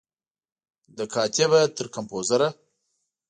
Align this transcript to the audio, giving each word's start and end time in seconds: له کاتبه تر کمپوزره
له 0.97 1.05
کاتبه 1.13 1.61
تر 1.75 1.85
کمپوزره 1.95 2.47